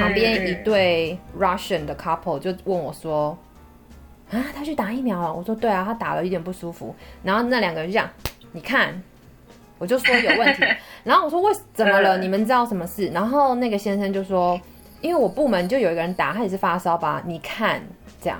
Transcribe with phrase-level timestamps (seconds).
[0.00, 3.36] 旁边一对 Russian 的 couple 就问我说
[4.30, 8.08] ：“啊，他去打疫苗了？”我说：“对啊，他打了，有点不舒服。”然后那两个人就讲
[8.52, 9.00] ：“你看。”
[9.78, 10.62] 我就说有问题，
[11.04, 12.18] 然后我说为怎么了？
[12.18, 13.08] 你们知道什么事？
[13.14, 14.60] 然后那个先生就说
[15.00, 17.22] ：“因为我部门就有一个人打，他也是发烧吧？
[17.24, 17.80] 你看
[18.20, 18.38] 这样。”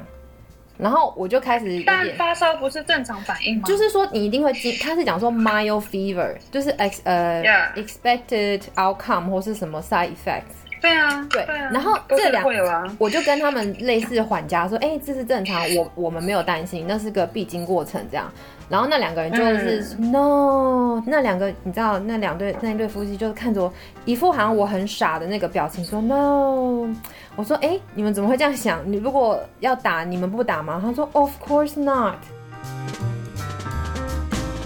[0.77, 3.62] 然后我就开始，但发烧不是正常反应吗？
[3.66, 7.42] 就是说你一定会经，他是讲说 mild fever，就是 ex 呃
[7.74, 10.59] expected outcome 或是什么 side effects。
[10.80, 18.30] 对啊，对，然后这两，个，我就跟他们类似缓家说，哎，这是正常，我我们没有担心，那是个必经过程，这样。
[18.69, 23.73] 然后那两个人就是 no，那两个你知道，那两对那一对夫妻就是看着我
[24.05, 26.88] 一副好像我很傻的那个表情，说 no。
[27.37, 28.80] 我说，哎，你们怎么会这样想？
[28.85, 30.80] 你如果要打，你们不打吗？
[30.83, 32.15] 他说，of course not。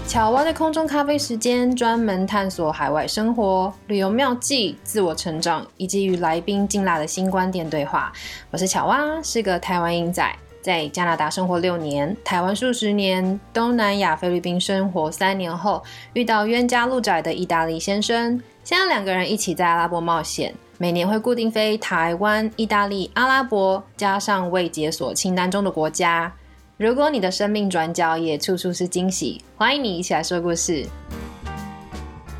[0.07, 8.13] 巧蛙的空中咖啡时间，专门探索海外生活、旅游妙计、自我成长，以及与来宾劲辣的新观点对话。
[8.51, 10.23] 我是巧蛙，是个台湾英仔，
[10.61, 15.83] 在加拿大生活六年，台湾数十年，东南亚菲律宾生活三年后，
[16.13, 26.31] 遇到冤家路窄的意大利先生，现在两个人一起在阿拉伯冒险，每年会固定飞台湾、意大利、阿拉伯，加上未解锁清单中的国家。
[26.77, 30.85] 如果你的生命转角也处处是惊喜，欢迎你一起来说故事。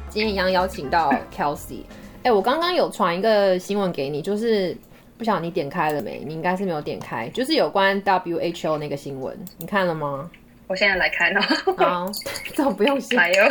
[0.10, 1.84] 今天一样邀请到 Kelsey。
[2.22, 4.76] 哎，我刚刚有传一个新闻给你，就是
[5.18, 6.22] 不晓得你点开了没？
[6.26, 10.30] 你应该是没有点开，就是有关 WHO 那个新闻，你看了吗？
[10.68, 11.42] 我现在来看哦。
[11.78, 12.12] 好，
[12.54, 13.16] 这种不用写。
[13.16, 13.44] 哎呦，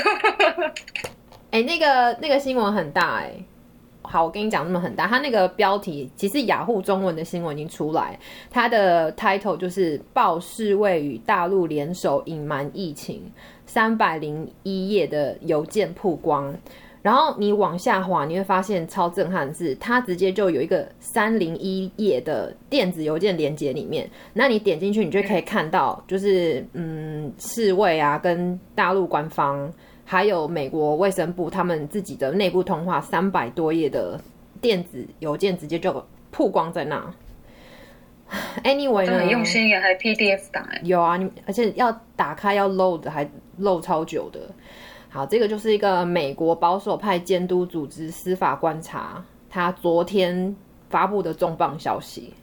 [1.50, 3.32] 哎，那个那个新闻很大哎。
[4.06, 8.18] 好，我跟你讲，那么很大，它那个标题其实雅虎中文的新闻已经出来，
[8.50, 13.22] 它的 title 就是“报世卫与大陆联手隐瞒疫情”，
[13.66, 16.54] 三百零一页的邮件曝光。
[17.00, 29.72] 然后你往下滑，你会发现超震撼的是，它直接就有一个三零一页的电子邮件连接里面，那你点进去，你就可以看到，就是嗯，世卫啊，跟大陆官方。
[30.04, 34.20] 还有美国卫生部他们自己的内部通话，三百多页的
[34.60, 37.14] 电子邮件直接就曝光在那。
[38.64, 39.18] Anyway 呢？
[39.18, 40.80] 很用心耶，还 PDF 档哎。
[40.82, 43.24] 有啊，你而且要打开要 load 还
[43.60, 44.40] load 超久的。
[45.08, 50.56] 好，这个就是一个美国保守派监督组织司法观察，他昨天
[50.88, 52.34] 发布的重磅消息。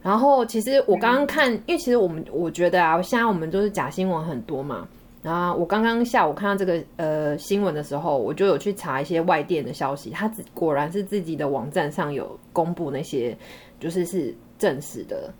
[0.00, 4.88] 然后其实我刚刚看，因为其实我们我觉得啊，现在我们就是假新闻很多嘛。
[5.24, 13.34] 然后我刚刚下午看到这个呃新闻的时候，我就有去查一些外电的消息，他果然是自己的网站上有公布那些，
[13.80, 15.32] 就是是证实的。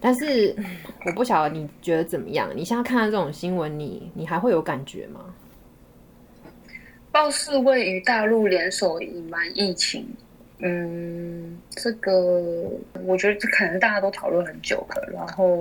[0.00, 0.54] 但是
[1.06, 2.50] 我不晓得你觉得怎么样？
[2.54, 5.34] 你现在看到这种新闻，你你还会有感觉吗？
[7.10, 10.06] 报世卫与大陆联手隐瞒疫情，
[10.60, 12.70] 嗯，这个
[13.04, 15.10] 我觉得这可能大家都讨论很久了。
[15.12, 15.58] 然后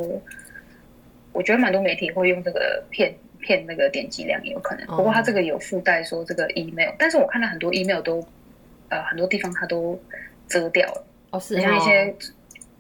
[1.34, 3.12] 我觉得蛮多媒体会用这个骗。
[3.42, 8.26] 骗那个点击量也有可能，不过他这个有附带说这个 email，但是我看到很多 email 都，
[8.90, 10.00] 呃，很多地方他都
[10.48, 12.14] 遮掉了，哦是，像一些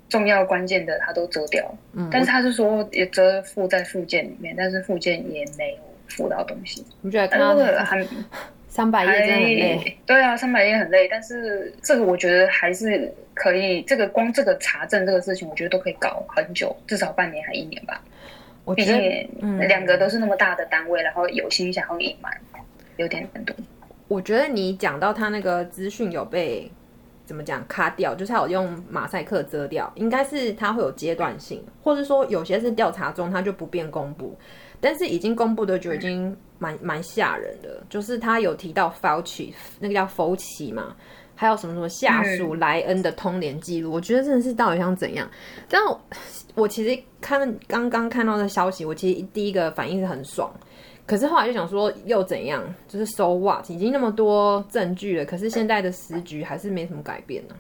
[0.07, 5.77] 重要关键的他都遮掉了，嗯，但是他是说也遮附在附件里面，但是附件也没有
[6.07, 8.07] 附到东西，你觉得那个很
[8.67, 18.01] 三百页真的很累，对啊，三百页很累，但是这个我觉得还是可以，这个光这个查证这个事情，我觉得都可以搞很久，至少半年还一年吧。
[18.75, 18.95] 毕竟
[19.67, 22.31] 两个都是那么大的单位，然后有心想要隐瞒，
[22.97, 23.53] 有点难度。
[24.07, 26.72] 我觉得你讲到他那个资讯有被
[27.25, 34.38] 怎么讲卡掉，就是他有用马赛克遮掉，应该是他会有阶段性，或者说有些是调查中他就不便公布，
[34.79, 40.95] 但是已经公布的就已经蛮蛮吓人的，就是他有提到 Fauci 那个叫福奇嘛。
[41.35, 43.91] 还有什么什么下属莱恩的通联记录？
[43.91, 45.29] 我觉得真的是到底想怎样？
[45.67, 45.81] 但
[46.53, 50.53] 我其实看刚刚看到的消息，我其实第一个反应是很爽，
[51.05, 52.63] 可是后来就想说又怎样？
[52.87, 53.69] 就是 so what？
[53.69, 57.55] 已经那么多证据了，可是现在的时局还是没什么改变呢。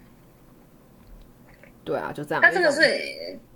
[1.83, 2.41] 对啊，就这样。
[2.43, 2.81] 那这个是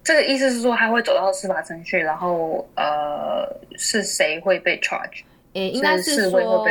[0.03, 3.47] 这个意思是说，他会走到司法程序，然后呃，
[3.77, 5.21] 是谁会被 charge？
[5.55, 6.65] 诶，应该是说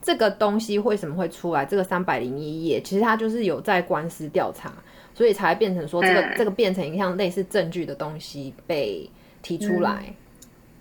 [0.00, 1.64] 这个东西为什么会出来？
[1.66, 4.72] 这个三百零一页，其实它就是有在官司调查，
[5.14, 9.08] 所以才变成说这个这个变成一项类似证据的东西被
[9.42, 10.10] 提出来。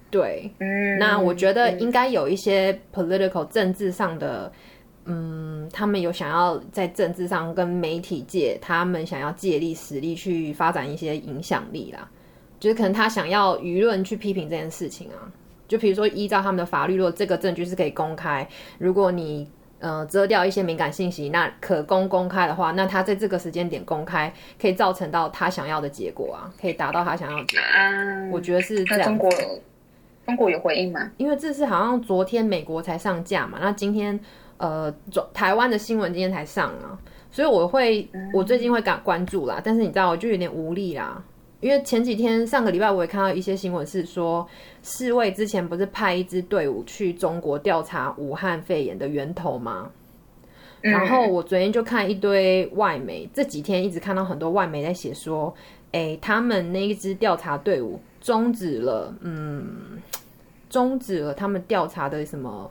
[0.09, 4.49] 对，嗯那我觉得应该有一些 political 政治上的，
[5.03, 12.09] 嗯，他们有想要在政治上跟媒体界，他们想要借力使力去发展一些影响力啦，
[12.57, 15.27] 就是可能他想要舆论去批评这件事情啊。
[15.73, 18.47] 就比如说，依照他们的法律，如果这个证据是可以公开，
[18.77, 19.49] 如果你
[19.79, 24.31] 呃遮掉一些敏感信息，那可供公开的话，那他在这个时间点公开，
[24.61, 27.65] 可以造成到他想要的结果啊，可以达到他想要的结果。
[27.65, 29.03] 啊，我觉得是这样。
[29.03, 29.31] 中国
[30.27, 31.09] 中国有回应吗？
[31.17, 34.19] 因为这是好像昨天美国才上架嘛，那今天
[34.57, 34.93] 呃
[35.33, 36.93] 台湾的新闻今天才上啊，
[37.31, 41.23] 所以我会我最近会感关注啦，但是你知道我就有点无力啦。
[41.59, 44.45] 因为前几天上个礼拜我也看到一些新闻，是说
[44.83, 49.89] 世卫之前不是派一支队伍去中国调查武汉肺炎的源头吗？
[50.81, 55.53] 然后我昨天就看一堆外媒，这几天一直看到很多外媒在写说，
[55.93, 60.01] 哎，他们那一支调查队伍终止了，嗯，
[60.69, 62.69] 终止了他们调查的什么？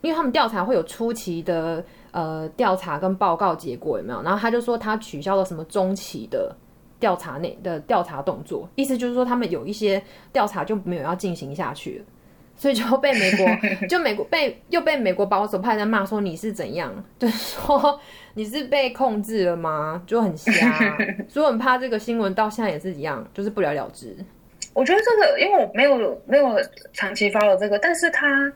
[0.00, 4.22] 因为他们调查会有初期的呃调查跟报告结果有没有？
[4.22, 6.56] 然后他就说他取消了什么中期的。
[7.00, 10.02] 调查内的调查动作，意思就是说他们有一些
[10.32, 12.04] 调查就没有要进行下去了，
[12.56, 13.46] 所以就被美国
[13.88, 18.00] 就美国被又被美国保守派在骂说你是怎样，就是说
[18.34, 20.02] 你是被控制了吗？
[20.06, 20.52] 就很瞎，
[21.28, 24.16] 所以我很怕这个新闻到现在也是一样，就是不了了之。
[24.74, 26.56] 我觉得这个，因为我没有没有
[26.92, 28.52] 长期发了这个，但是他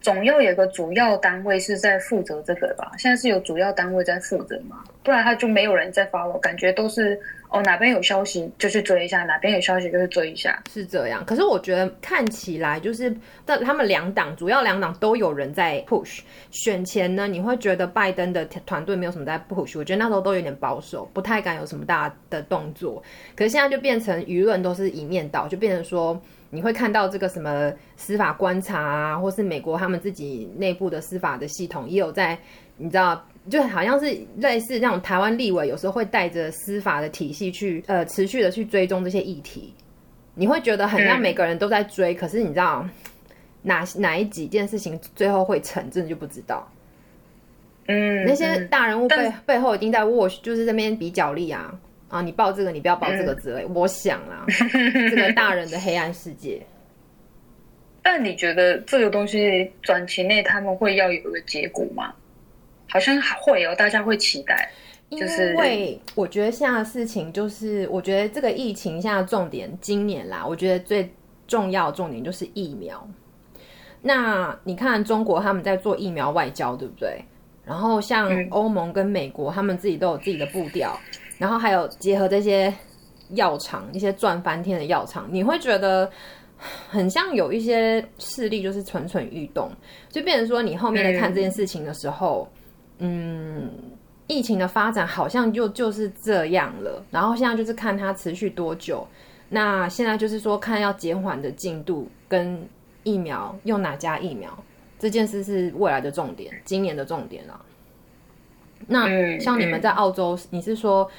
[0.00, 2.92] 总要有个主要单位是在负责这个吧？
[2.98, 4.82] 现在是有主要单位在负责嘛？
[5.02, 7.18] 不然他就没有人在发了，感觉都是。
[7.52, 11.24] 哦，哪边有消息就去追一下，哪边有消息就去追一下，是这样。
[11.26, 13.12] 可是我觉得看起来就是，
[13.44, 16.20] 但他们两党主要两党都有人在 push。
[16.52, 23.02] 选前呢，你会觉得拜登的团队没有什么在 push，我觉得那时候都有点保守，不太敢有什么大的动作。
[23.34, 32.38] 可是现在就变成舆论都是一面倒，就变成说你会看到这个什么司法观察啊，或是美国他们自己内部的司法的系统也有在，
[32.76, 33.24] 你知道。
[33.48, 39.72] 就好像是类似那种台湾立委有时候会带着司法的体系去呃持续的去追踪这些议题，
[40.34, 42.86] 你会觉得很像每个人都在追，可是你知道
[43.62, 46.70] 哪哪一几件事情最后会成，真的就不知道。
[47.86, 51.74] 嗯，那些大人物背背后一定在握，就是这边比较力啊
[52.10, 52.20] 啊！
[52.20, 53.64] 你报这个，你不要报这个之类。
[53.74, 54.44] 我想啊，
[55.10, 56.60] 这个大人的黑暗世界。
[58.02, 62.12] 但你觉得这个东西短期内他们会要有一个结果吗？
[62.88, 64.68] 好像会哦，大家会期待，
[65.10, 65.20] 因
[65.56, 71.08] 为我觉得现在的事情就是，我觉得这个疫情现在重点，今年啦，我觉得最
[71.46, 73.08] 重要重点就是疫苗。
[74.02, 77.22] 那你看中国他们在做疫苗外交，对不对？
[77.64, 80.98] 然后像欧盟跟美国，他们自己都有自己的步调，
[81.40, 82.72] 然后还有结合这些
[83.30, 86.10] 药厂，一些赚翻天的药厂，你会觉得
[86.90, 89.72] 很像有一些势力就是蠢蠢欲动，
[90.10, 92.46] 就变成说你后面在看这件事情的时候。
[93.02, 93.70] 嗯，
[94.26, 99.08] 疫情的发展好像就就是这样了，然后现在就是看它持续多久。
[99.48, 102.62] 那现在就是说看要减缓的进度跟
[103.02, 104.50] 疫苗用哪家疫苗
[104.98, 107.58] 这件事是未来的重点，今年的重点啊。
[108.86, 111.10] 那像你们在澳洲，你是说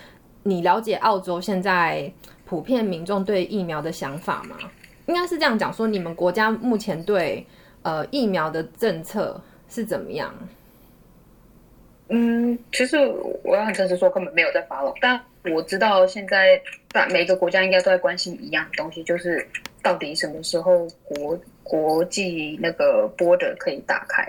[0.43, 2.11] 你了解澳洲现在
[2.45, 4.57] 普遍民众对疫苗的想法吗？
[5.07, 7.45] 应该是这样讲，说你们国家目前对
[7.81, 10.33] 呃疫苗的政策是怎么样？
[12.09, 12.97] 嗯，其实
[13.43, 14.93] 我要很诚实说，根本没有在发了。
[14.99, 15.19] 但
[15.53, 16.61] 我知道现在
[16.91, 19.47] 大每个国家应该都在关心一样东西，就是
[19.81, 24.27] 到底什么时候国国际那个 border 可以打开。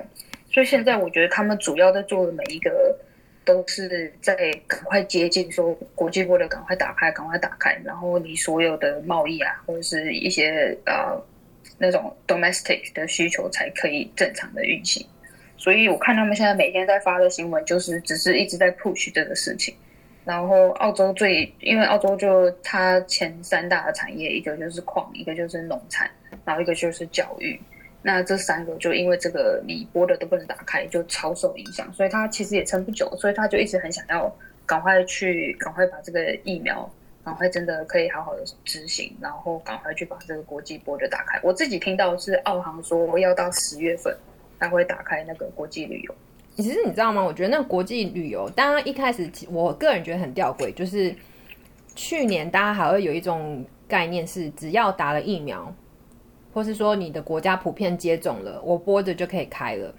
[0.50, 2.96] 所以现在我觉得他们主要在做的每一个
[3.44, 4.34] 都是在
[4.66, 11.20] 赶快接近，说国际波的赶快打开，赶快打开，然后你所有的贸易啊，或者是一些呃
[11.78, 15.06] 那种 domestic 的需求才可以正常的运行。
[15.56, 19.74] 所以我看他们现在每天在发的新闻，就是只是一直在 push 这个事情。
[20.24, 26.08] 然后澳洲最，因为澳洲就它前三大的产业，一个就是矿，一个就是农产，
[26.44, 27.60] 然后一个就是教育。
[28.02, 31.92] 那这三个就因为这个你播的都不能打开，就超受影响。
[31.92, 34.30] 所以他其实也撑不久，所以他就一直很想要
[34.66, 36.90] 赶快去，赶快把这个疫苗，
[37.24, 41.40] 赶快真的可以好好的执行，然后赶快去把这个国际播的打开。
[41.42, 44.14] 我自己听到是澳航说要到十月份。
[44.62, 46.14] 才会打开那个国际旅游。
[46.54, 47.20] 其实你知道吗？
[47.20, 51.12] 我觉得那个国际旅游，当然一开始我个人觉得很吊诡，就是
[51.96, 55.74] 去年大家还会有一种概念是，只要打了疫苗，
[56.52, 59.94] 或是说你的国家普遍接种了，我播着就可以开了。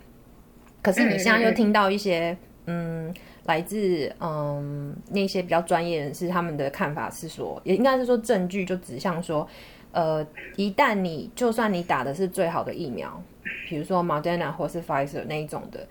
[0.82, 3.14] 可是你现在又听到一些，嗯，
[3.46, 9.48] 来自嗯那些比较专业人士他们的看法是说，也应该是说证据就指向说，
[9.92, 13.22] 呃，一旦你就算你打的是最好的疫苗。
[13.68, 15.86] 比如说 Moderna 或是 Pfizer 那一种的，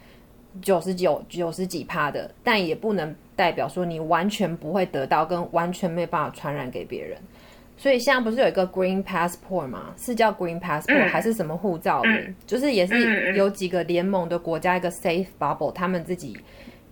[0.60, 7.18] 九十九、九十几趴的，但也不能代表说你完全不会得到，跟完全没有办法传染给别人。
[7.76, 9.94] 所以现在不是有一个 Green Passport 吗？
[9.96, 12.08] 是叫 Green Passport 还是什么护照的？
[12.46, 16.36] 就是也是有几个联盟的国家一个 Safe Bubble，他们自己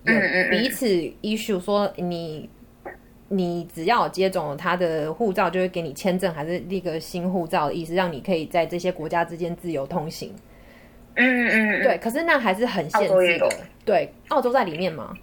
[0.04, 0.12] 有
[0.50, 0.86] 彼此
[1.22, 2.50] issue 说你
[3.28, 10.34] 你只要接种他的护照，就会给你签证，还是立个新护照的意思，让你可以在这些国家之间自由通行。
[11.14, 11.96] 嗯嗯，对。
[11.98, 13.48] 可是那还是很限制的。
[13.84, 15.16] 对，澳洲在里面吗？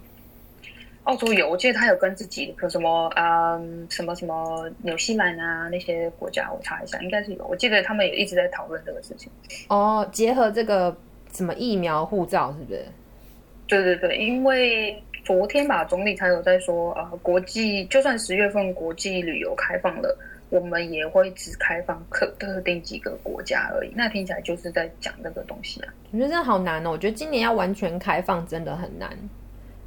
[1.08, 7.46] 澳洲有，我记得他有跟自己有什么啊什么什么纽西兰啊那些国家，我查一下，应该是有。
[7.46, 9.32] 我记得他们也一直在讨论这个事情。
[9.68, 10.94] 哦，结合这个
[11.32, 12.84] 什么疫苗护照是不是？
[13.66, 20.14] 对对对，因为昨天吧，总理才有在说，呃，国际就算十月份国际旅游开放了，
[20.50, 23.90] 我们也会只开放特特定几个国家而已。
[23.96, 25.88] 那听起来就是在讲这个东西啊。
[26.12, 29.08] 我觉得真的好难哦，我觉得今年要完全开放真的很难。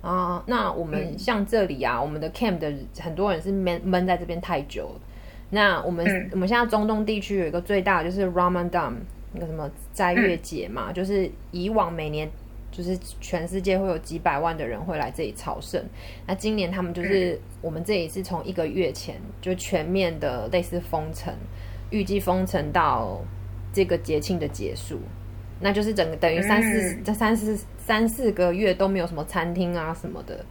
[0.02, 5.02] 啊，那我们像这里啊，我们的 camp 的很多人是闷闷在这边太久了。
[5.52, 8.94] 那我们我们现在中东地区有一个最大的就是 Ramadan
[9.34, 12.30] 那个什么斋月节嘛，就是以往每年
[12.72, 15.84] 就是全世界会有几百万的人会来这里朝圣。
[16.26, 21.34] 那今年他们就是我们这里是从一个月前就全面的类似封城，
[21.90, 23.22] 预计封城到
[23.74, 25.00] 这个节庆的结束。
[25.64, 27.56] 那就是整个等于三四这三四
[27.92, 30.46] 三四个月都没有什么餐厅啊什么的，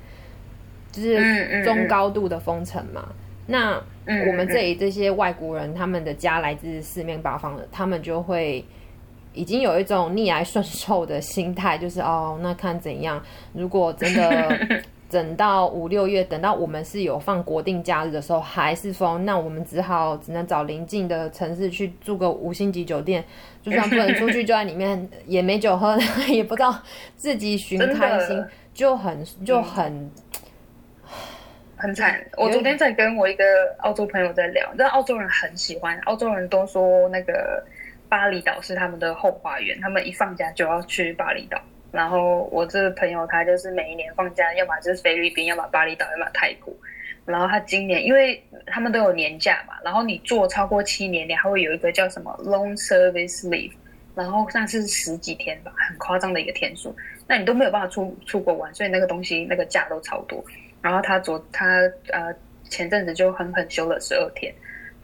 [0.93, 3.09] 就是中高度的封城嘛。
[3.47, 3.83] 那
[4.27, 8.63] 我们这里这些外国人，他们的家来自四面八方的，他们就会
[9.33, 13.23] 已经有一种逆来顺受的心态，就是哦，那看怎样。
[13.55, 14.83] 如果真的。
[15.11, 23.25] 等到五六月，等到我们是有放国定假日的时候，还是封，那我们只好只能找邻近的城市去住个五星级酒店，
[23.61, 25.99] 就算不能出去，就在里面也没酒喝，
[26.29, 26.81] 也不知道
[27.17, 30.11] 自己寻开心，就很就很
[31.77, 32.25] 很惨。
[32.37, 33.45] 我昨天在跟我一个
[33.79, 37.65] 澳洲朋友在聊，但澳洲人很喜欢，澳洲人都说那个
[38.09, 41.61] 巴厘岛是他们的后花园，他们一放假就要去巴厘岛。
[41.93, 46.73] 然后我这个朋友他就是每一年放假，要么就是菲律宾，要么巴厘岛，要么泰国。
[47.27, 53.73] 然后他今年，因为他们都有年假嘛，然后你做超过七年，你还会有一个叫什么 long service leave，
[54.15, 56.97] 然后那是十几天吧，很夸张的一个天数。
[57.29, 60.43] 那你都没有办法出出国玩，所以那个东西那个假都超多。
[60.83, 61.67] 然后他昨他
[62.11, 62.35] 呃
[62.69, 64.53] 前阵子就狠狠休了十二天，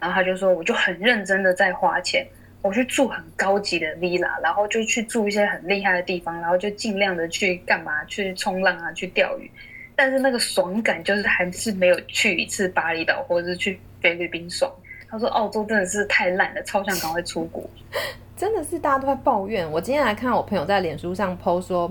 [0.00, 2.26] 然后他就说，我就很认真的在花钱。
[2.66, 8.04] 我去住很高级的 villa，然后就去住一些很厉害的地方，然后就尽量的去干嘛？
[8.06, 9.50] 去冲浪啊，去钓鱼。
[9.94, 14.70] 但是那个爽感就是还是没有去一次巴厘岛或者是去菲律宾爽。
[15.08, 17.64] 他说澳洲真的是太烂了，超想赶快出国。
[18.36, 19.70] 真的是大家都在抱怨。
[19.70, 21.90] 我今天来看我朋友在脸书上 PO 说，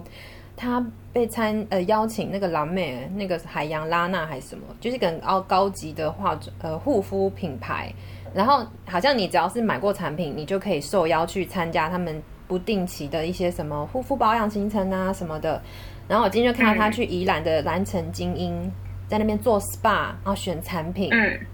[0.55, 7.91] 他被参呃邀请那个蓝妹，那个海洋拉娜还是什么，就是个高高级的化妆呃护肤品牌。
[8.35, 15.61] 然后好像你只要是买过产品，你就可以受邀去参加他们不定期的一些什么护肤保养行程啊什么的。
[16.05, 18.69] 然后我今天就看到他去宜兰的蓝城精英，
[19.07, 21.09] 在那边做 SPA，然后选产品，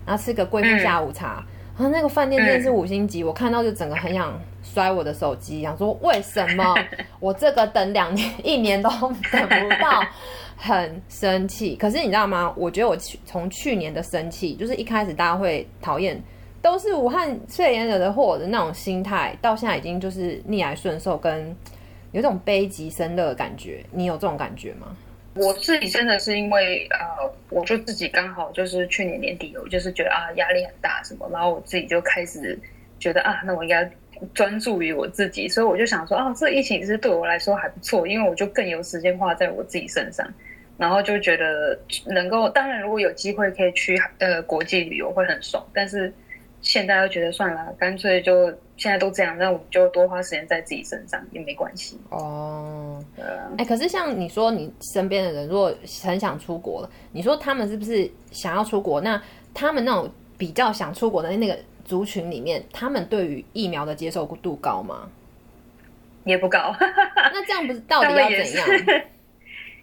[0.05, 1.45] 然后吃个贵妇下午茶。
[1.77, 6.75] 然后那个饭店真的是五星级，我看到就整个很想摔我的手机，想说为什么
[7.21, 10.03] 我这个等两年一年都等不到，
[10.57, 11.75] 很生气。
[11.75, 12.51] 可是你知道吗？
[12.57, 16.21] 我觉得我去从去年的生气，就是一开始大家会讨厌。
[16.61, 21.55] 都是武汉肺炎惹的祸的那种心态，到现在已经就是逆来顺受，跟
[22.11, 23.83] 有种悲极生乐的感觉。
[23.91, 24.95] 你有这种感觉吗？
[25.33, 32.59] 我自己真的是因为呃，我就自己刚好就是去年年底，我就是觉得啊压力很大什么，然后我自己就开始
[32.99, 33.89] 觉得啊，那我应该
[34.33, 40.27] 专注于我自己，所以我就想说啊，这疫情是对我来说还不错，因为我就更有时间花在我自己身上，
[40.77, 46.13] 然后就觉得能够，当然如果有机会可以去呃国际旅游会很爽，但是。
[46.61, 51.99] 现在又觉得算了，干脆就现在都这样，那我们就多花时间在自己身上也没关系。
[52.09, 53.03] 哦，
[53.57, 59.01] 哎，可是像你说，你身边的人如果很想出国了，你说他们是不是想要出国？
[59.01, 59.21] 那
[59.53, 65.09] 他们那种比较想出国的那个族群里面，他们对于疫苗的接受度高吗？
[66.23, 66.75] 也不高。
[66.79, 68.67] 那这样不是到底要怎样？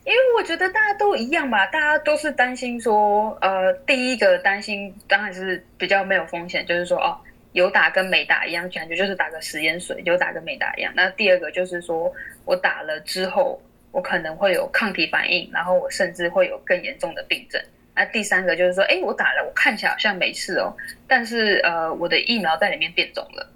[0.04, 7.14] 因为我觉得大家都一样吧，大家都是担心说，呃，第一个担心当然是比较没有风险，就是说，哦，
[7.52, 10.90] 有打跟没打一样，感觉就是打个食盐水，有打跟没打一样。
[10.96, 12.10] 那第二个就是说
[12.46, 13.60] 我打了之后，
[13.92, 17.62] 我可能会有抗体反应，然后我甚至会有更严重的病症。
[17.94, 20.74] 那第三个就是说，哎，我打了，我看起来好像没事哦，
[21.06, 23.46] 但是呃，我的疫苗在里面变种了，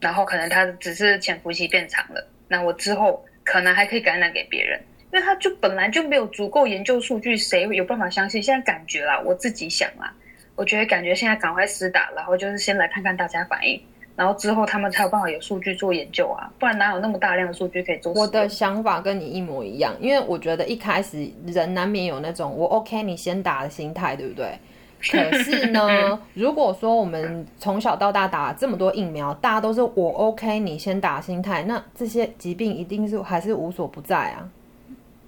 [0.00, 4.78] 然后可能它只是潜伏期变长了，那我之后可能还可以感染给别人。
[5.12, 8.42] 因为他就本来就没有足够研究数据，谁有办法相信？
[8.42, 10.12] 现在感觉啦，我自己想啦，
[10.54, 13.80] 我觉得感觉现在赶快施打，然后就是先来看看大家反应，
[14.16, 18.12] 然后之后他们才有办法有数据做研究啊，不然哪有那么大量的数据可以做？
[18.14, 24.58] 我的想法跟你一模一样，因为我觉得一开始人难免有那种我 OK 你先打的心态，对不对？
[24.98, 34.48] 可是呢， 如果说我们从小到大打这么多疫苗，大家都是我 OK 你先打心态，那这些疾病一定是还是无所不在啊。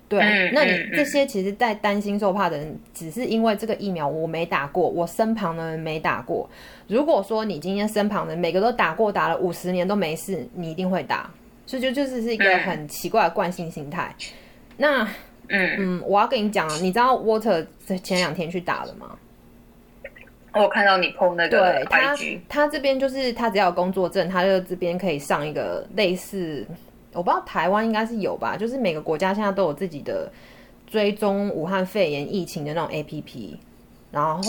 [0.09, 6.49] 对，那你这些其实，在担心受怕的人，只是因为这个疫苗我没打过，我身旁的人没打过。
[6.87, 11.31] 如果说你今天身旁的每个都打过，打了五十年都没事，你一定会打。
[11.67, 14.15] 所以就就是是一个很奇怪的惯性心态。
[14.79, 15.05] 那，
[15.49, 17.67] 嗯嗯，我要跟你讲，你知道 Water
[18.03, 19.19] 前两天去打了吗？
[20.55, 22.17] 我看到你 PO 那个，对他，
[22.49, 26.67] 他这边就是他只要有工作证，他就这边可以上一个类似。
[27.12, 30.31] 我不知道台湾应该是有吧，就是每个国家现在都有自己的
[30.87, 33.57] 追踪武汉肺炎疫情的那种 A P P，
[34.11, 34.41] 然后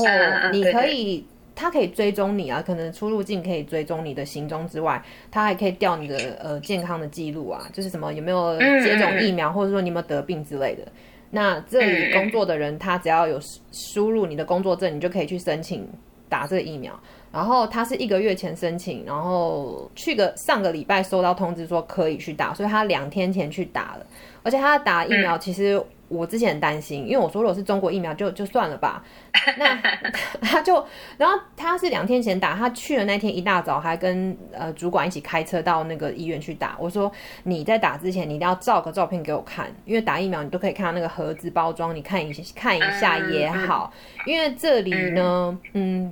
[0.52, 1.26] 你可以，
[1.56, 5.02] 它可以追踪你啊，可能出入境可以追踪你的行踪之外，
[5.32, 10.84] 它还可以调你的呃健康的记录啊，就是什么有没有接种疫苗，或者说你有没有得病之类的。
[11.32, 13.40] 那这里工作的人，他只要有
[13.72, 15.88] 输入你的工作证，你就可以去申请
[16.28, 17.00] 打这个疫苗。
[17.32, 24.06] 然后他是一个月前申请，然后去个上个礼拜收到通知说可以去打，所以他两天前去打了。
[24.42, 29.04] 而且他打疫苗，其实我之前很担心，因为我说如果是中国疫苗就就算了吧。
[29.60, 29.76] 那
[30.42, 30.84] 他就，
[31.18, 36.76] 然后他是两天前打，他去了那天一大早还跟呃主管一起开车到那个医院去打。
[36.80, 37.12] 我说
[37.44, 43.94] 你在打之前你一定要照个照片给我看，因为打疫苗你都可以看到那个盒子包装，你看一看一下也好。
[44.26, 46.12] 因为这里呢，嗯。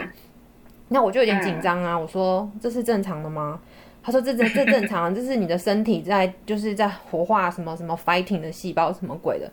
[0.93, 1.97] 那我就有点紧张啊！
[1.97, 3.57] 我说这是正常的吗？
[4.03, 9.49] 他说这这这正常，这是你的身体在就是在活化什么什么 fighting 的细胞什么鬼的。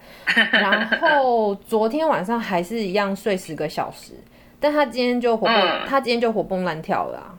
[0.50, 4.14] 然后昨天晚上还是一样睡十个小时，
[4.58, 7.38] 但他今天就活蹦，他今天就活蹦乱跳了。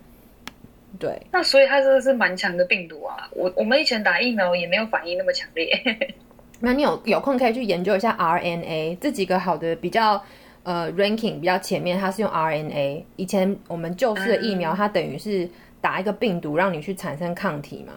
[0.97, 3.29] 对，那所以他这个是蛮强的病毒啊！
[3.31, 5.69] 我我们以前打疫苗也没有反应那么强烈。
[6.61, 10.23] 那你有有空可以去研究一下 RNA 这几个好的比较。
[10.69, 13.01] 呃，ranking 比较前面，它是用 RNA。
[13.15, 15.49] 以前我们旧式的疫苗，它等于是
[15.81, 17.93] 打一个病毒，让你去产生抗体嘛。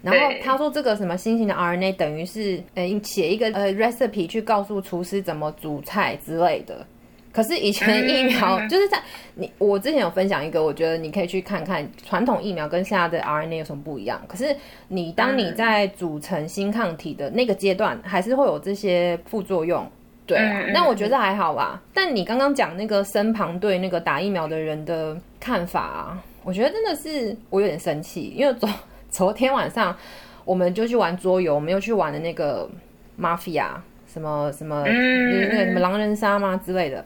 [0.00, 6.86] 然后他说这个什么新型的 RNA，等于是呃写一个呃 recipe 去告诉厨师怎么煮菜之类的。
[7.32, 8.98] 可是以前疫苗就是在
[9.34, 14.18] 你我之前有分享一个，我觉得你可以去看看传统疫苗跟现在的 RNA 有什么不一样。
[14.26, 14.56] 可是
[14.88, 19.86] 你当你在组成新抗体的那个阶段，还是会有这些副作用。
[20.30, 21.80] 对啊，那我觉得还好吧。
[21.92, 28.68] 但你刚刚讲那个身旁对那个打疫苗的人的看法啊，我觉得真的是我有点生气，因为昨
[29.10, 29.96] 昨天晚上
[30.44, 32.68] 我们就去玩桌游，我们又去玩的那个
[33.20, 33.66] Mafia
[34.12, 37.04] 什么什么，就是那个什么狼人杀吗之类的。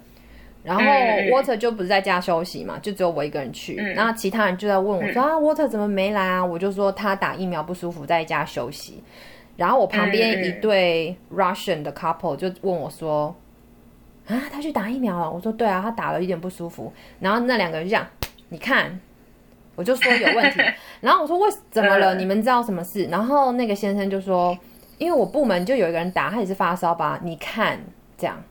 [0.63, 3.77] 然后 Water 就不是在家休息嘛，就只有我一个人去。
[3.77, 6.43] 然后其他人就在问我说啊，Water 怎么没来啊？
[6.43, 9.03] 我就说他打疫苗不舒服，在家休息。
[9.57, 13.35] 然后我旁边一对 Russian 的 couple 就问我说
[14.27, 18.07] ：“啊，他去打疫苗了？”我说：“对啊，他打了一点不舒服。”然后那两个人就讲
[18.51, 18.99] ：“你看，
[19.77, 20.61] 我就说有问题。
[21.01, 22.15] ”然后我说：“为怎么了？
[22.17, 24.59] 你们知道什么事？”然后那个先生就说
[24.99, 27.21] ：“因为我部门就有一个人打，他也是发烧吧？
[27.23, 27.79] 你看
[28.19, 28.43] 这样。”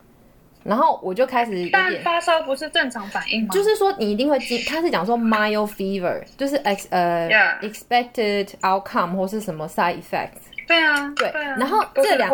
[0.64, 3.50] 然后我就开始，但发烧不是正常反应吗？
[3.52, 7.30] 就是说你一定会经，他是讲说 mild fever，就是 ex 呃
[7.62, 10.53] expected outcome 或是什么 side effects。
[10.68, 12.30] 对啊，对，然后这两，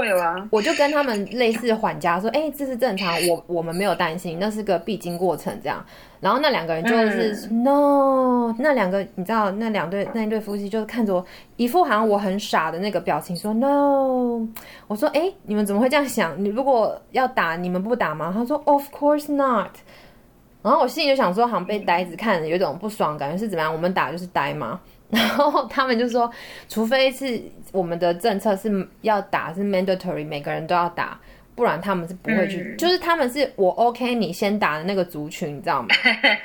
[0.51, 5.83] 我就跟他们类似缓家说，哎，这是正常，我我们没有担心，那是个必经过程，这样。
[6.19, 14.45] 然后那两个人就是 no，那两个你知道，那两对那一对夫妻就是看着我，一副好像我很傻的那个表情，说 no。
[14.87, 16.33] 我说，哎，你们怎么会这样想？
[16.43, 18.33] 你如果要打，你们不打吗？
[18.35, 19.71] 他说，of course not。
[20.61, 23.71] 然后我心里就想说，好像被呆子看着有一种不爽感觉，是怎么样？
[23.73, 24.79] 我们打就是呆吗？
[25.09, 26.31] 然后他们就说，
[26.67, 27.41] 除非是
[27.71, 31.19] 我们的政策是要打，是 mandatory，每个人都要打，
[31.55, 32.75] 不然他们是不会去。
[32.77, 35.87] 就是他们是我 OK，你先打的那个族群，你知道吗？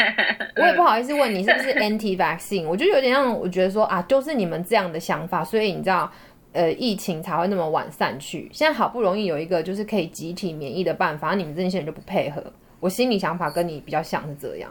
[0.57, 6.11] 我也不好意思问你是不是 anti vaccine，我就有点让我觉得说啊，就是你们这样的想法，所以你知道，
[6.53, 8.49] 呃，疫情才会那么晚散去。
[8.53, 12.43] 现在好不容易有一个就是可以集体免疫的办法，你们这些人就不配合。
[12.81, 14.71] 我心里想法跟你比较像是这样。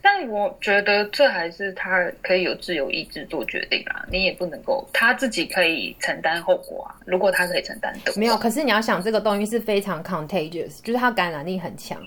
[0.00, 6.94] 但我觉得这还是他可以有自由意志做决定啊，你也不能够他自己可以承担后果啊。
[7.04, 8.36] 如果他可以承担的，没有。
[8.36, 12.00] 可是你要想，这个东西是非常 contagious，就是它感染力很强。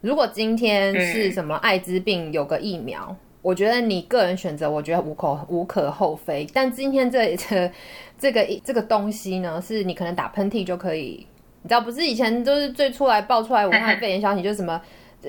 [0.00, 6.46] 如果今天是什么艾滋病有个疫苗，我觉得你个人选择，我觉得无可无可厚非。
[6.54, 7.70] 但今天这这
[8.18, 11.26] 这个这个东西呢，是你可能打喷嚏就可以，
[11.62, 12.06] 你知道不是？
[12.06, 14.80] 以前都是最初来爆出来武汉肺炎消息，就是什么。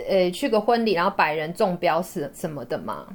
[0.08, 3.08] 呃，去个婚礼，然后百人中标是什么的嘛？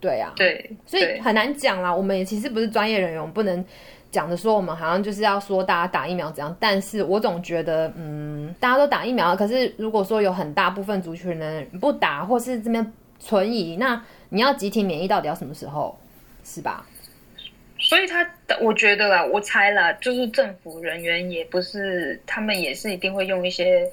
[0.00, 1.94] 对啊，对，所以很难讲啦。
[1.94, 3.64] 我们也其实不是专业人员，我们不能
[4.10, 6.56] 讲的说我们好像就是要说大家打疫苗怎样。
[6.58, 15.96] 但是我总觉得，嗯，大家都打疫苗，可是如果说有很大部分族群人不打，或是这边存疑，那你要集体免疫到底要什么时候？
[16.42, 16.84] 是吧？
[17.78, 18.28] 所以他，
[18.60, 23.88] 我觉得啦，我猜啦，就是政府人员也不是，他们也是一定会用一些。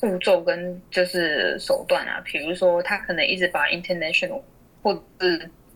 [0.00, 4.40] 步骤跟就是手段啊，比如说他可能一直把 international
[4.82, 5.00] 或者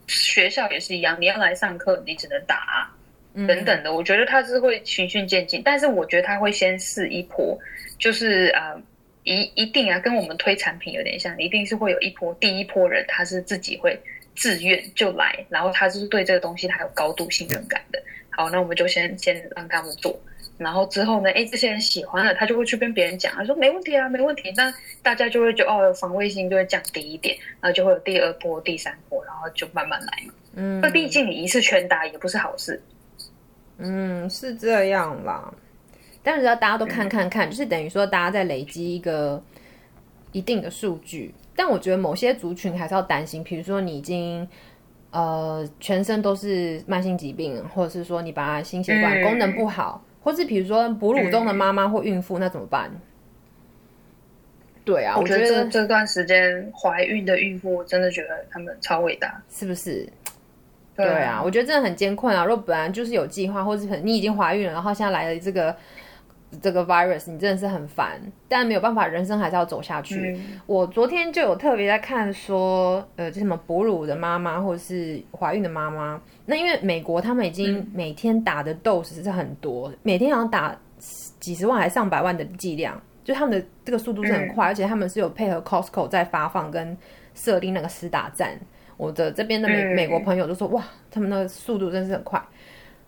[0.06, 2.90] 学校也是一样，你要来上课，你只能打
[3.34, 3.92] 等等的。
[3.92, 7.58] 我觉得他是会循序渐进，但是我觉得他会先试一波，
[7.98, 8.80] 就是啊，
[9.24, 13.98] 一一定啊，跟我们推产品有点像，一定是会有一波第一波人，他是自己会
[14.36, 18.02] 自愿就来，然后他就是对这个东西他有高度信任感的。
[18.30, 20.18] 好，那我们就先先让他们做。
[20.62, 21.30] 然后之后呢？
[21.32, 24.52] 哎，这些人喜欢了，他就会去跟别人讲，他说没问题啊，没问题。
[24.56, 24.72] 那
[25.02, 30.34] 大家就会觉得哦，防卫性就会降低一点，然后就会有第二波、第三波，然后就慢慢来嘛。
[30.54, 32.80] 嗯，那毕竟你一次全打也不是好事。
[33.78, 35.52] 嗯，是这样啦。
[36.22, 39.42] 但是要大家都看看看，就是等于说大家在累积一个
[40.30, 41.34] 一定的数据。
[41.56, 44.48] 但我觉得某些族群还是要担心，比如说你已经
[45.10, 50.02] 呃全身都是慢性疾病，或者是说你把心血管功能不好。
[50.22, 52.90] 或是比如说哺乳中的妈妈或孕妇，那怎么办？
[54.84, 60.08] 对啊，我觉得这这段时间怀孕的孕妇，我真的觉得他们超伟大，是不是？
[60.96, 62.44] 对啊，我觉得真的很艰困啊。
[62.44, 65.74] 如果本来就是有计划，或是你已经怀孕了，然后现在来了这个。
[66.60, 70.38] 这个 virus 你真的是很烦，但没有办法，人生还是要走下去。
[70.66, 80.76] 我昨天就有特别在看说，呃，就什么哺乳的妈妈或者是怀孕的妈妈，那因为美国他们已经每天打的 dose 是很多，每天好像打
[81.40, 86.96] 几十万还上百万的剂量，就他们的这个速度是很快，而且他们是有配合 Costco 在发放跟
[87.34, 88.58] 设定那个施打站。
[88.98, 92.40] 我的这边的美美国朋友都说，哇，他们那个速度真是很快。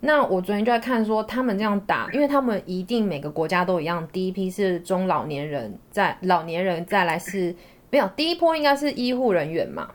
[0.05, 7.55] 那我昨天就在看说，他们这样打，因为他们一定每个国家都一样，第一批是中老年人，在老年人再来是
[7.90, 9.90] 没有，第一波应该是医护人员嘛，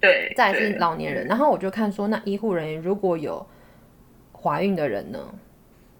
[0.00, 1.26] 对，再是老年人。
[1.26, 3.46] 然后我就看说，那医护人员如果有
[4.32, 5.18] 怀孕的人呢，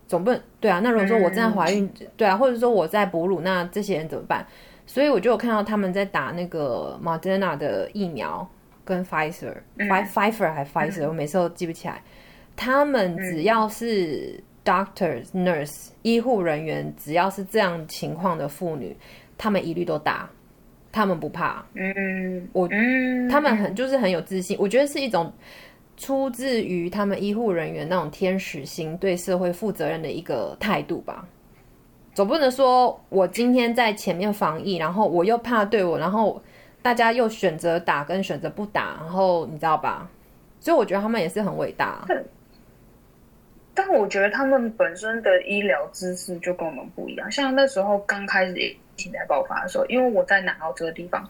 [0.06, 0.80] 总不能对啊？
[0.82, 4.46] 那如果说我正在怀孕，对啊，或者说我在哺乳，那这些人怎么办？
[4.86, 8.48] 所以我就有看到他们在打那个 Moderna 的疫苗
[8.84, 12.02] 跟 Pfizer，Pfizer 还 Pfizer，我每次都记不起来。
[12.60, 18.94] 他们只要是 doctors、nurse、医护人员，只要是这样情况的妇女，
[19.38, 20.28] 他们一律都打，
[20.90, 21.64] 他们不怕。
[21.74, 22.68] 嗯，我，
[23.30, 25.32] 他们很就是很有自信，我觉得是一种
[25.96, 31.24] 出自于他们医护人员那种天使心，对社会负责任的一个态度吧。
[32.12, 36.42] 总不能说我今天在前面防疫，然后我又怕对我，然后
[36.82, 40.10] 大家又选择打跟选择不打，然后你知道吧？
[40.58, 42.04] 所以我觉得他们也是很伟大。
[43.78, 47.30] 但我觉得他们本身的医疗知识就跟我们不一样。
[47.30, 51.24] 像那时候刚开始疫情在爆发的时候，因为我在南澳这个地方，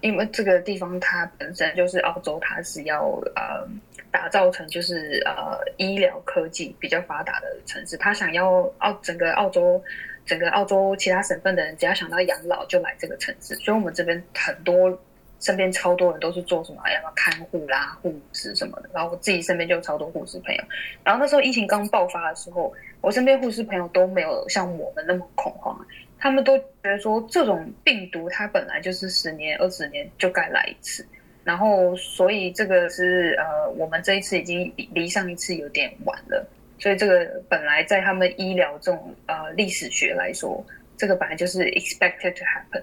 [0.00, 3.04] 因为这个地方它本身就是澳洲，它是要
[3.36, 3.64] 呃
[4.10, 7.96] 打造成就是呃医疗科技比较发达的城市。
[7.96, 9.80] 他想要澳整个澳洲
[10.26, 13.54] 整个澳洲其他省份的人，只要想到养老就来这个城市。
[13.54, 15.00] 所以我们这边很多。
[15.42, 18.88] 身边超多人都是做什么，要么看护啦、护士什么的。
[18.94, 20.62] 然后我自己身边就有超多护士朋友。
[21.04, 25.78] 然后那时候疫情刚爆发的时候，我身边护士朋友都没有像我们那么恐慌，
[26.18, 31.04] 他们都觉得说这种病毒它本来就是十年、二十年就该来一次。
[31.44, 36.46] 然后所以这个是呃，我们这一次已经离上一次有点晚了。
[36.78, 40.64] 所以这个本来在他们医疗这种呃历史学来说，
[40.96, 42.82] 这个本来就是 expected to happen。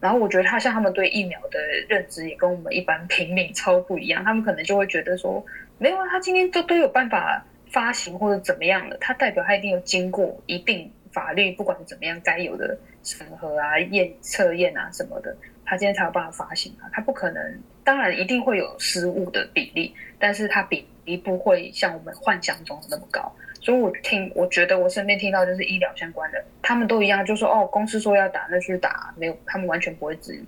[0.00, 1.58] 然后我觉得他像他们对疫苗的
[1.88, 5.44] 认知也跟我们一般平民超不一样，他们可能就会觉得说，
[5.78, 23.32] 没有啊，他今天都都有办法发行或者怎么样的，他代表他一定有经过一定法律，不管怎么样该有的审核啊、验测验啊什么的，他今天才有办法发行啊，他不可能，当然一定会有失误的比例，但是他比例不会像我们幻想中那么高。
[23.62, 30.44] 所以我听，我觉得我身边听到就是医疗相关的，他们都一样，就说哦，公司说要打，那去打，没有，他们完全不会质疑。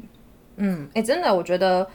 [0.56, 1.88] 嗯，哎，真的，我觉得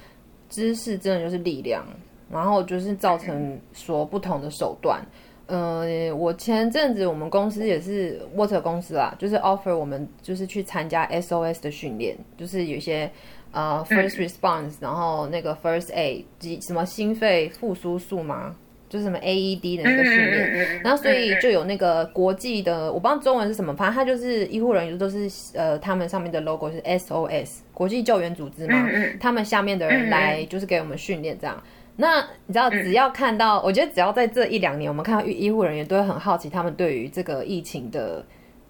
[0.49, 1.85] 知识真的就是力量，
[2.31, 4.99] 然后就是造成说不同的手段。
[5.45, 13.07] 呃，我前阵子我们公司也是 Water 公司啦，就是 offer 我们就是去参加 SOS 的训练，就是有些
[13.55, 16.25] 呃 First Response，然后那个 First Aid，
[16.63, 18.55] 什么心肺复苏术吗？
[18.87, 28.87] 就是什么 AED 的那个训练，然后所以就有那个国际的，我不知道中文是什么，反正他就是医护人员都是呃，他们上面的 logo 是 SOS 国际救援组织嘛，
[29.19, 31.61] 他们下面的人来就是给我们训练这样。
[31.97, 38.23] 那你知道，只要看到，我觉得只要在这一两年，我们看到医护人员都会很好奇他们对于这个疫情的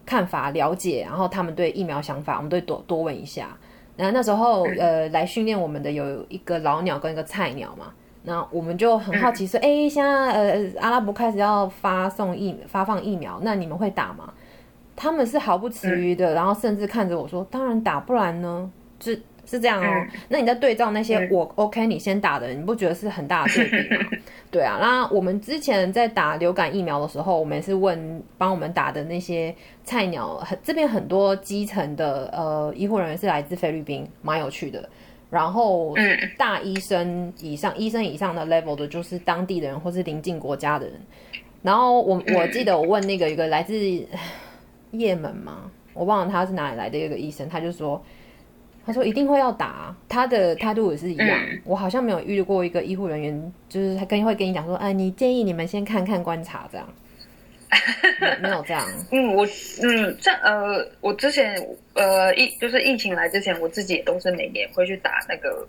[0.06, 3.56] 看法、了解，然后他们对疫苗想法，我们都多多问一下。
[3.96, 7.94] 然后那时候呃，来训练我们的有一个老鸟跟一个菜鸟嘛。
[8.24, 14.34] 那我们就很好奇说，哎，现在呃，阿拉伯开始要发送疫发放疫苗，那你们会打吗？
[14.96, 18.72] 他们是毫不迟疑的，然后甚至看着我说，当然打，不然呢？
[19.00, 20.08] 是是这样哦。
[20.30, 24.10] 那你在对照那些我 OK，你先打的人，你不觉得是很大的对比吗？
[24.52, 24.78] 对啊。
[24.82, 29.54] 那我们之前在打流感疫苗的时候，我们也是问帮我们打的那些
[29.84, 34.88] 菜鸟，很这边很多基层的呃医护人员是来自菲律宾，蛮有趣的。
[35.32, 35.94] 然后，
[36.38, 40.96] 大医生以上、医生以上的 level 的，就是当地的人或是邻近国家的人。
[41.62, 43.74] 然后我我记得我问那个一个来自
[44.92, 48.02] 也门嘛，我忘了他是哪里来的一个医生，他就说，
[48.86, 51.40] 他说一定会要打，他的态度也是一样。
[51.64, 56.88] 我好像没有遇过一个医护人员，就是他跟会跟你讲说，哎，你建议你们先看看观察这样。
[58.40, 58.86] 没有这样。
[59.12, 59.46] 嗯，我
[59.82, 61.56] 嗯，这呃，我之前
[61.94, 65.68] 呃疫就是疫情来之前，我自己也都是每年会去打那个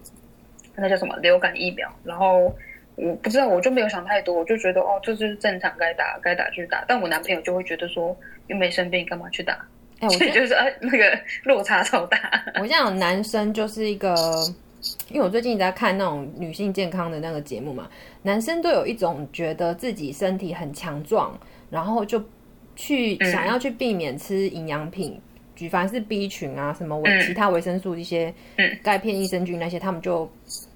[0.77, 1.91] 那叫什么流感疫苗。
[2.05, 2.55] 然后
[2.97, 6.85] 我不知道，我就没有想太多，我就觉得哦，这就是正常该打该打去打。
[6.87, 8.15] 但我男朋友就会觉得说，
[8.49, 9.67] 又没生病，干嘛去打？
[10.01, 12.19] 哎，我就是哎，那个落差超大。
[12.61, 14.15] 我想男生就是一个，
[15.09, 17.89] 因为我最近在看那种女性健康的那个节目嘛，
[18.23, 21.39] 男生都有一种觉得自己身体很强壮。
[21.69, 22.23] 然后就
[22.77, 25.21] 去想要去避免吃营养品，
[25.57, 28.33] 举凡是 B 群啊，什么维其他维生素一些
[28.85, 30.31] 钙片、益生菌那些，他们就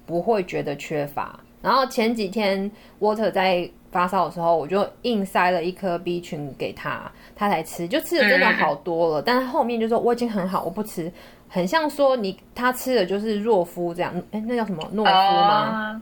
[0.05, 1.39] 不会觉得缺乏。
[1.61, 9.21] 然后前几天 Water 在发烧的时候，我就硬塞了一颗 B 群给他，他才吃，就吃的真的好多了。
[9.21, 11.11] 但是后面就说我已经很好，我不吃，
[11.47, 16.01] 很像说你他吃的就是弱夫这样，哎，那叫什么诺夫吗？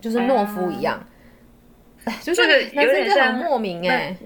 [0.00, 1.02] 就是诺夫一样。
[2.20, 4.16] 这个有点像莫名哎，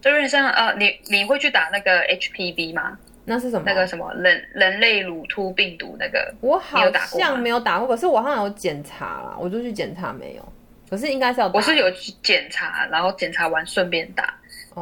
[0.00, 2.98] 就有点像呃，你你会去打那个 HPV 吗？
[3.24, 3.64] 那是什么？
[3.64, 6.34] 那个什么人人类乳突病毒那个？
[6.40, 6.80] 我好
[7.16, 10.52] 像没有打过，可是我好像有检查啦，我就去检查没有，
[10.88, 11.48] 可是应该是要。
[11.48, 14.34] 我是有去检查，然后检查完顺便打，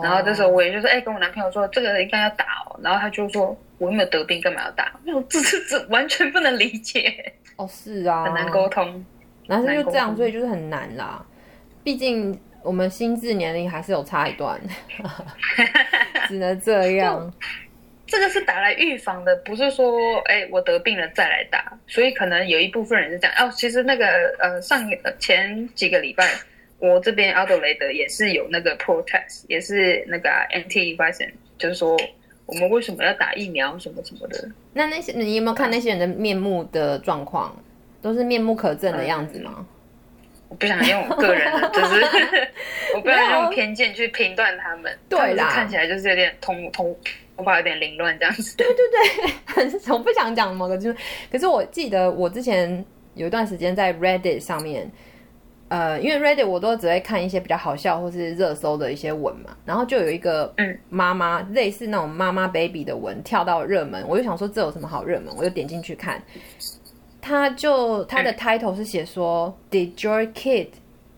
[0.02, 4.92] 然后这时候我也就说，哎，跟我男朋友说这个应该要打哦，然后他就说我又没有得病，干嘛要打？
[5.04, 7.32] 没有，这这这完全不能理解。
[7.56, 9.04] 哦，是啊，很难沟通，
[9.46, 11.24] 男生就这样，所以就是很难啦。
[11.82, 14.60] 毕竟我们心智年龄还是有差一段，
[16.28, 17.32] 只能这样。
[18.06, 21.72] 这个是打来预防的，不是说哎我得病了再来打。
[21.86, 23.34] 所以可能有一部分人是这样。
[23.38, 24.06] 哦，其实那个
[24.38, 24.88] 呃上
[25.18, 26.28] 前几个礼拜，
[26.78, 31.96] 我这边阿德雷德也是有那个 protest，也是那个 anti vaccine，就是说
[32.46, 34.48] 我们为什么要打疫苗什么什么的。
[34.72, 37.56] 那那些你有没有看那些人的面目的状况，
[38.02, 39.66] 都是面目可憎的样子吗？
[40.54, 42.00] 我不想用我个人的，就是
[42.94, 44.96] 我不想用偏见去评断他们。
[45.08, 46.96] 对啦，看起来就是有点通通
[47.36, 48.56] 头发有点凌乱这样子。
[48.56, 54.88] 对对对， 我不想讲某个，就是可是我记得我之前有一段时间在 Reddit 上面，
[55.66, 66.22] 呃，因为 Reddit 我都只会看一些比较好笑或是热搜的一些文嘛，然后就有一个嗯妈妈类似那种妈妈 baby 的文跳到热门，我就想说这有什么好热门，我就点进去看。
[67.24, 70.66] 他就他的 title 是写说，Did your kid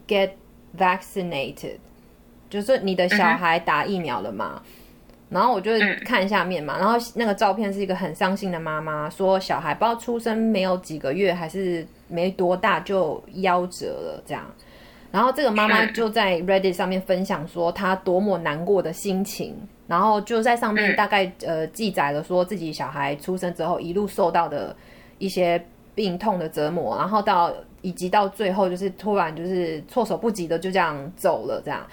[0.07, 0.31] get
[0.79, 1.79] vaccinated？
[2.49, 4.62] 就是你的小孩打疫苗了吗？
[5.29, 5.73] 然后我就
[6.05, 14.45] 看下面嘛，然后那个照片是一个很伤心的妈妈，说小孩不知道出生没有几个月，还是没多大就夭折了这样。
[15.11, 19.57] 然后这个妈妈就在 Reddit 上面分享说她多么难过的心情，
[19.88, 24.77] 然后就在上面大概呃记载了说自己小孩出生之后一路受到的
[25.19, 25.61] 一些
[25.97, 31.85] 病痛的折磨，然后到以及到最后就是突然就是措手不及的就这样走了，这样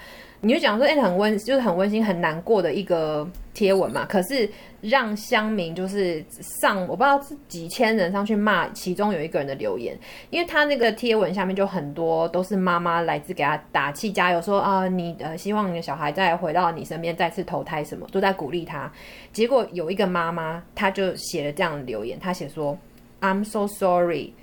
[0.42, 4.48] 你就讲说哎很温就是很温馨很难过的一个贴文嘛，可是。
[4.84, 18.92] 让乡民就是上，我不知道是几千人上去骂，其中有一个人的留言，因为他那个贴文下面就很多都是妈妈来自给他打气加油，说啊你呃希望你的小孩再回到你身边再次投胎什么，都在鼓励他。
[19.32, 22.76] 结果有一个妈妈，她就写了这样的留言，她写说
[23.24, 24.34] I'm so sorry，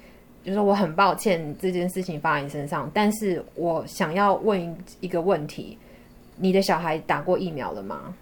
[0.44, 5.78] 就是我很抱歉这件事情发生你身上，但是我想要问一个问题，
[6.38, 8.16] 你的小孩打过疫苗了吗？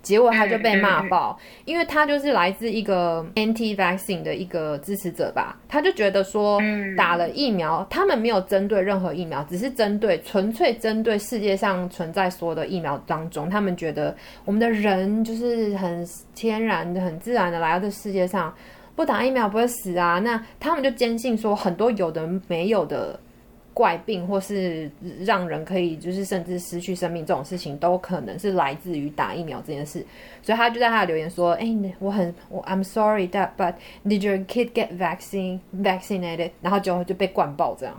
[0.00, 6.58] 结果他就被骂爆，因为他就是来自一个 anti vaccine 的一个支持者吧，他就觉得说
[6.96, 18.54] 打了疫苗，他们没有针对任何疫苗，只是针对纯粹针对世界上存在所有的疫苗当中，他们觉得我们的人就是很天然的、很自然的来到这世界上，
[18.98, 23.18] 不打疫苗不会死啊，那他们就坚信说很多有的没有的。
[23.74, 30.04] 怪病或是让人可以就是甚至失去生命这种事情，都可能是来自于打疫苗这件事。
[30.42, 31.64] 所以他就在他的留言说：“哎，
[32.00, 37.94] 我很我 I'm sorry that but did your kid get vaccine vaccinated？” 然后就就被灌爆这样，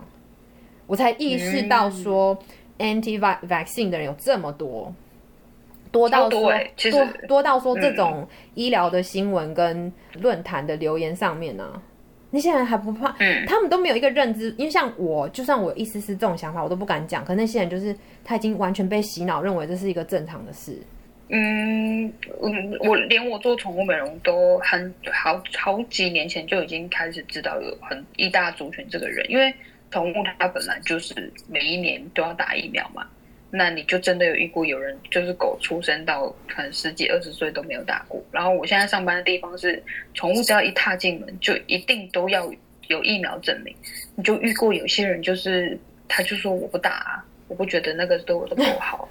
[0.86, 2.38] 我才意识到说
[2.78, 4.94] anti vaccine 的人有这么多，
[5.90, 6.52] 多到说
[6.90, 11.82] 多多到说这种医疗的新闻跟论坛的留言上面呢。
[12.32, 13.12] 那些人还不怕，
[13.44, 17.24] 他们都没有一个认知，因为像我，就算我一丝丝这种想法，我都不敢讲。
[17.24, 20.80] 可那些人就是他已经完全被洗脑，认为这是一个正常的事。
[21.28, 22.06] 嗯
[22.40, 29.52] 嗯，我连我做宠物美容都很好好几年前就已经开始知道有很一大族群这个人，因为
[29.90, 33.04] 宠物它本来就是每一年都要打疫苗嘛。
[33.50, 39.82] 那你就真的有遇过有人就是狗出生到可能十几二十岁都没有打过，然后我现在上班的地方是
[40.14, 42.48] 宠物只要一踏进门就一定都要
[42.88, 43.74] 有疫苗证明。
[44.14, 49.08] 你就遇过有些人就是他就说我不打，啊我不觉得那个对我的狗好。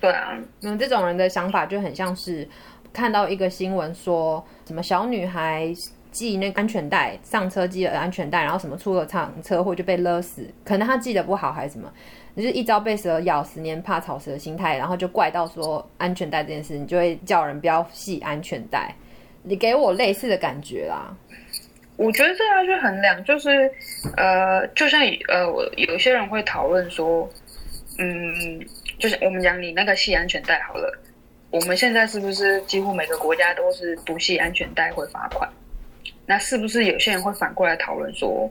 [0.00, 2.48] 对啊，嗯，这种人的想法就很像是
[2.90, 5.70] 看到一个新闻说什么小女孩
[6.10, 11.92] 系那安全带上车系了安全带，然后什么出了场车祸就被勒死，可能他系的不好还是什么。
[12.40, 18.94] 就是一朝被蛇咬，十年怕草蛇的心态，然后就怪到说安全带这件事，你就会叫人不要系安全带。
[19.42, 21.16] 你给我类似的感觉啦。
[21.96, 23.70] 我觉得这要去衡量，就是
[24.16, 27.28] 呃，就像呃，我有些人会讨论说，
[27.98, 28.66] 嗯，
[28.98, 30.98] 就是我们讲你那个系安全带好了，
[31.50, 35.46] 我们现在是不是几乎每个国家都是不系安全带会罚款？
[36.24, 38.50] 那是不是有些人会反过来讨论说，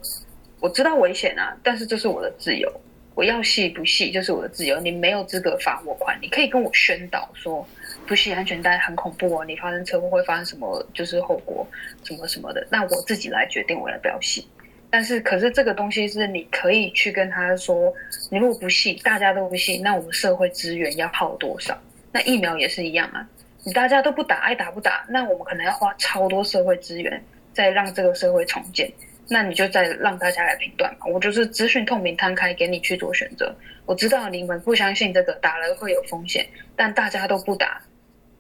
[0.60, 2.72] 我知道危险啊，但是这是我的自由。
[3.20, 6.18] 我要系不系就是我的自由，你没有资格罚我款。
[6.22, 7.68] 你可以跟我宣导说
[8.08, 11.68] 不系安全带很恐怖哦，你发生车祸会发生什么就是后果
[12.06, 12.66] 什么什么的。
[12.72, 14.48] 那我自己来决定我要不要系。
[14.90, 17.94] 但是可是这个东西是你可以去跟他说，
[18.32, 21.78] 你如果不系，大家都不系，那我们社会资源要耗多少？
[22.14, 23.28] 那疫苗也是一样啊，
[23.66, 28.90] 你大家都不打，爱打不打，那我们可能要花超多社会资源再让这个社会重建。
[29.30, 33.54] 那你就再让大家来评断嘛，我就是资讯透明摊开给你去做选择。
[33.86, 37.82] 我知道你们不相信这个打了会有风险，但大家都不打，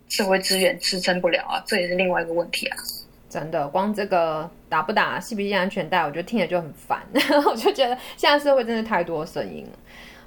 [0.07, 2.77] 社会资源支撑不了啊，这也是另外一个问题啊。
[3.29, 6.99] 真的，光这个打不打、系不系安全带，我觉得听着就很烦。
[7.45, 9.79] 我就觉得现在社会真的太多声音了。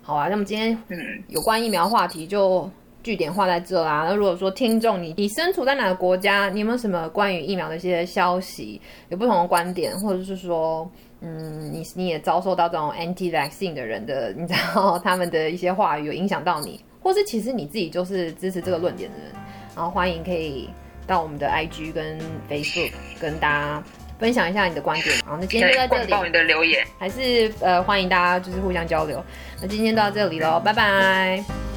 [0.02, 2.70] 好啊，那么今天嗯，有关疫苗话题就。
[3.02, 4.04] 据点画在这啦。
[4.08, 19.28] 那如果说听众你你身处在哪个国家，你有没有什么关于疫苗的一些消息，有不同的观点，或者是说，嗯，你你也遭受到这种 anti vaccine 的人的，你知道他们的一些话语有影响到你，或是其实你自己就是支持这个论点的人，
[19.74, 20.68] 然后欢迎可以
[21.06, 23.82] 到我们的 IG 跟 Facebook 跟大家
[24.18, 25.18] 分享一下你的观点。
[25.26, 26.26] 好，那今天就在这里。
[26.26, 29.22] 你的留言，还是呃欢迎大家就是互相交流。
[29.60, 31.71] 那今天到这里喽，拜拜。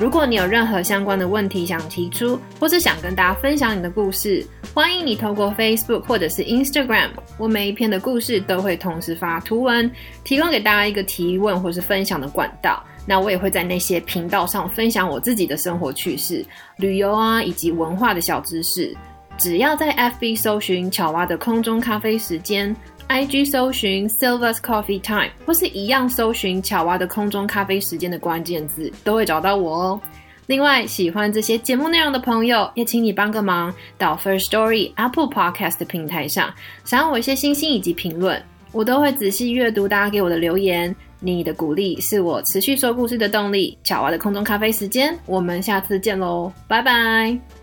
[0.00, 9.90] 如果你有任何相关的问题想提出，或是想跟大家分享你的故事，欢迎你透过 Facebook 或者是 Instagram，我每一篇的故事都会同时发图文，
[10.24, 12.82] 提供给大家一个提问或是分享的管道。
[13.04, 16.42] 那我也会在那些频道上分享我自己的生活趣事、
[16.78, 18.96] 旅游啊以及文化的小知识。
[19.36, 22.74] 只要在 FB 搜寻巧蛙的空中咖啡时间。
[23.10, 30.00] IG 搜寻 Silver's Coffee Time，或是一样搜寻巧蛙的空中咖啡时间的关键字，都会找到我哦。
[30.46, 36.54] 另外，喜欢这些节目内容的朋友，也请你帮个忙，到 First Story Apple Podcast 平台上，
[36.84, 38.40] 赏我一些星星以及评论，
[38.70, 40.94] 我都会仔细阅读大家给我的留言。
[41.18, 43.76] 你的鼓励是我持续说故事的动力。
[43.82, 47.59] 巧娃的空中咖啡时间，我们下次见喽，拜拜。